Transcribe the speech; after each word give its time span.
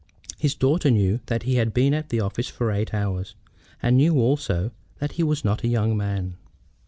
His 0.39 0.55
daughter 0.55 0.89
knew 0.89 1.19
that 1.27 1.43
he 1.43 1.57
had 1.57 1.75
been 1.75 1.93
at 1.93 2.09
the 2.09 2.21
office 2.21 2.47
for 2.47 2.71
eight 2.71 2.91
hours, 2.91 3.35
and 3.83 3.97
knew 3.97 4.15
also 4.17 4.71
that 4.97 5.11
he 5.11 5.21
was 5.21 5.45
not 5.45 5.63
a 5.63 5.67
young 5.67 5.95
man. 5.95 6.37